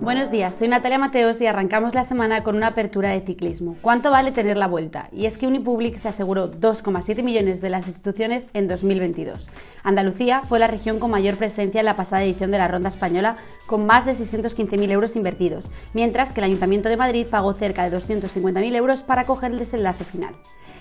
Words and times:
Buenos 0.00 0.30
días, 0.30 0.54
soy 0.54 0.68
Natalia 0.68 0.98
Mateos 0.98 1.40
y 1.40 1.46
arrancamos 1.46 1.94
la 1.94 2.04
semana 2.04 2.42
con 2.42 2.56
una 2.56 2.68
apertura 2.68 3.10
de 3.10 3.20
ciclismo. 3.20 3.76
¿Cuánto 3.80 4.10
vale 4.10 4.32
tener 4.32 4.56
la 4.56 4.66
vuelta? 4.66 5.08
Y 5.12 5.26
es 5.26 5.38
que 5.38 5.46
Unipublic 5.46 5.98
se 5.98 6.08
aseguró 6.08 6.50
2,7 6.50 7.22
millones 7.22 7.60
de 7.60 7.70
las 7.70 7.86
instituciones 7.86 8.50
en 8.54 8.68
2022. 8.68 9.50
Andalucía 9.82 10.42
fue 10.48 10.58
la 10.58 10.66
región 10.66 10.98
con 10.98 11.10
mayor 11.10 11.36
presencia 11.36 11.80
en 11.80 11.86
la 11.86 11.96
pasada 11.96 12.24
edición 12.24 12.50
de 12.50 12.58
la 12.58 12.68
Ronda 12.68 12.88
Española, 12.88 13.36
con 13.66 13.86
más 13.86 14.06
de 14.06 14.14
615.000 14.14 14.90
euros 14.90 15.14
invertidos, 15.14 15.70
mientras 15.92 16.32
que 16.32 16.40
el 16.40 16.44
Ayuntamiento 16.44 16.88
de 16.88 16.96
Madrid 16.96 17.26
pagó 17.30 17.52
cerca 17.52 17.88
de 17.88 17.96
250.000 17.96 18.74
euros 18.74 19.02
para 19.02 19.26
coger 19.26 19.52
el 19.52 19.58
desenlace 19.58 20.04
final. 20.04 20.34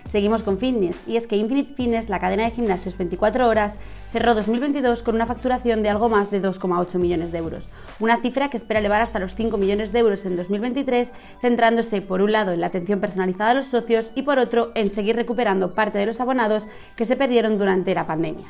Seguimos 0.06 0.42
con 0.44 0.58
fitness, 0.58 1.08
y 1.08 1.16
es 1.16 1.28
que 1.28 1.38
Infinite 1.38 1.76
Fitness, 1.76 2.10
la 2.10 2.20
cadena 2.20 2.44
de 2.44 2.52
gimnasios 2.52 2.98
24 2.98 3.48
horas, 3.48 3.78
cerró 4.12 4.34
2022 4.34 5.04
con 5.04 5.16
una 5.16 5.28
facturación 5.28 5.84
de 5.84 5.90
algo 5.90 6.10
más 6.10 6.32
de 6.32 6.42
2,8 6.42 6.98
millones 6.98 7.32
de 7.32 7.38
euros, 7.38 7.70
una 8.00 8.18
cifra 8.18 8.50
que 8.50 8.58
espera 8.58 8.80
elevar 8.80 9.01
hasta 9.02 9.20
los 9.20 9.36
5 9.36 9.58
millones 9.58 9.92
de 9.92 10.00
euros 10.00 10.26
en 10.26 10.36
2023, 10.36 11.12
centrándose 11.42 12.02
por 12.02 12.22
un 12.22 12.32
lado 12.32 12.52
en 12.52 12.62
la 12.62 12.68
atención 12.68 13.00
personalizada 13.00 13.52
a 13.52 13.56
los 13.56 13.68
socios 13.68 14.12
y 14.16 14.22
por 14.22 14.40
otro 14.40 14.72
en 14.76 14.90
seguir 14.90 15.16
recuperando 15.16 15.74
parte 15.74 15.98
de 15.98 16.06
los 16.06 16.22
abonados 16.22 16.68
que 16.96 17.06
se 17.06 17.16
perdieron 17.16 17.58
durante 17.58 17.94
la 17.94 18.08
pandemia. 18.08 18.48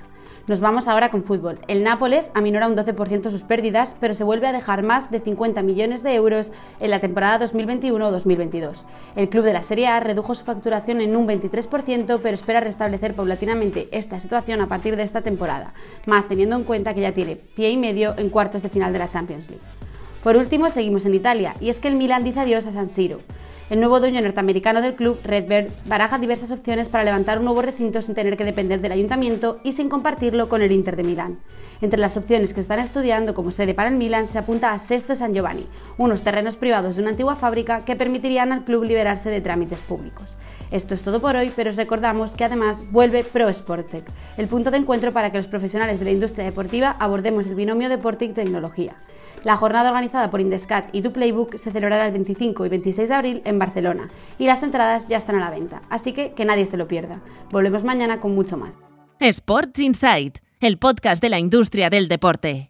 Nos 0.48 0.60
vamos 0.60 0.88
ahora 0.88 1.10
con 1.10 1.24
fútbol. 1.24 1.60
El 1.68 1.84
Nápoles 1.84 2.32
aminora 2.34 2.68
un 2.68 2.76
12% 2.76 3.30
sus 3.30 3.44
pérdidas, 3.44 3.96
pero 4.00 4.16
se 4.16 4.24
vuelve 4.24 4.48
a 4.48 4.52
dejar 4.52 4.82
más 4.82 5.12
de 5.12 5.20
50 5.20 5.62
millones 5.62 6.02
de 6.02 6.16
euros 6.16 6.52
en 6.80 6.90
la 6.90 7.00
temporada 7.00 7.46
2021-2022. 7.46 8.86
El 9.16 9.30
club 9.30 9.44
de 9.44 9.54
la 9.54 9.62
Serie 9.62 9.88
A 9.88 10.00
redujo 10.00 10.34
su 10.34 10.44
facturación 10.44 11.00
en 11.00 11.16
un 11.16 11.28
23%, 11.28 12.20
pero 12.22 12.36
espera 12.36 12.60
restablecer 12.60 13.14
paulatinamente 13.14 13.88
esta 13.92 14.20
situación 14.20 14.62
a 14.62 14.68
partir 14.68 14.96
de 14.96 15.04
esta 15.04 15.22
temporada, 15.22 15.74
más 16.08 16.28
teniendo 16.28 16.56
en 16.56 16.64
cuenta 16.64 16.96
que 16.96 17.02
ya 17.02 17.12
tiene 17.12 17.36
pie 17.36 17.70
y 17.70 17.78
medio 17.78 18.16
en 18.18 18.30
cuartos 18.30 18.64
de 18.64 18.70
final 18.70 18.94
de 18.94 19.00
la 19.00 19.10
Champions 19.10 19.48
League. 19.48 19.91
Por 20.24 20.38
último, 20.38 20.70
seguimos 20.70 21.08
en 21.08 21.16
Italia, 21.16 21.56
y 21.60 21.70
es 21.70 21.80
que 21.80 21.88
el 21.88 21.96
Milan 21.96 22.24
dice 22.24 22.42
adiós 22.42 22.68
a 22.68 22.72
San 22.72 22.90
Siro. 22.90 23.18
El 23.72 23.80
nuevo 23.80 24.00
dueño 24.00 24.22
norteamericano 24.22 24.82
del 24.82 24.96
club, 24.96 25.18
Redbird, 25.24 25.72
baraja 25.86 26.20
diversas 26.20 26.52
opciones 26.52 26.90
para 26.90 27.04
levantar 27.04 27.40
un 27.40 27.46
nuevo 27.46 27.64
recinto 27.64 28.04
sin 28.04 28.14
tener 28.14 28.38
que 28.38 28.44
depender 28.44 28.82
del 28.82 28.92
ayuntamiento 28.92 29.62
y 29.64 29.72
sin 29.72 29.90
compartirlo 29.90 30.48
con 30.48 30.62
el 30.62 30.74
Inter 30.74 30.96
de 30.96 31.04
Milán. 31.04 31.40
Entre 31.82 32.00
las 32.00 32.18
opciones 32.18 32.54
que 32.54 32.62
están 32.62 32.78
estudiando 32.78 33.34
como 33.34 33.50
sede 33.50 33.74
para 33.74 33.90
el 33.90 33.96
Milán 33.96 34.28
se 34.28 34.38
apunta 34.38 34.74
a 34.74 34.78
Sesto 34.78 35.16
San 35.16 35.34
Giovanni, 35.34 35.66
unos 35.98 36.22
terrenos 36.22 36.56
privados 36.58 36.98
de 36.98 37.02
una 37.02 37.12
antigua 37.12 37.36
fábrica 37.36 37.84
que 37.84 37.96
permitirían 37.96 38.52
al 38.52 38.64
club 38.64 38.84
liberarse 38.84 39.32
de 39.32 39.42
trámites 39.42 39.80
públicos. 39.80 40.38
Esto 40.70 40.94
es 40.94 41.02
todo 41.02 41.20
por 41.20 41.36
hoy, 41.36 41.52
pero 41.56 41.72
os 41.72 41.78
recordamos 41.78 42.36
que 42.36 42.44
además 42.44 42.84
vuelve 42.92 43.24
Pro 43.24 43.52
Sportec, 43.52 44.04
el 44.38 44.48
punto 44.48 44.70
de 44.70 44.78
encuentro 44.78 45.14
para 45.14 45.32
que 45.32 45.38
los 45.38 45.48
profesionales 45.48 45.98
de 45.98 46.06
la 46.06 46.12
industria 46.12 46.46
deportiva 46.46 46.96
abordemos 47.00 47.48
el 47.48 47.56
binomio 47.56 47.90
deporte 47.90 48.26
y 48.26 48.30
tecnología. 48.34 48.98
La 49.44 49.58
jornada 49.58 49.90
organizada 49.90 50.30
por 50.30 50.40
Indescat 50.40 50.94
y 50.94 51.02
Du 51.02 51.12
Playbook 51.12 51.58
se 51.58 51.72
celebrará 51.72 52.06
el 52.06 52.12
25 52.12 52.66
y 52.66 52.70
26 52.70 53.10
de 53.10 53.16
abril 53.16 53.42
en 53.44 53.58
Barcelona 53.58 54.08
y 54.38 54.46
las 54.46 54.62
entradas 54.62 55.08
ya 55.08 55.18
están 55.18 55.36
a 55.38 55.40
la 55.40 55.50
venta, 55.50 55.82
así 55.90 56.14
que 56.14 56.34
que 56.34 56.46
nadie 56.46 56.68
se 56.68 56.78
lo 56.78 56.88
pierda. 56.88 57.22
Volvemos 57.50 57.84
mañana 57.84 58.20
con 58.20 58.36
mucho 58.36 58.56
más. 58.58 58.78
Sports 59.20 59.80
Insight, 59.80 60.38
el 60.60 60.78
podcast 60.78 61.22
de 61.22 61.30
la 61.30 61.40
industria 61.40 61.90
del 61.90 62.08
deporte. 62.08 62.60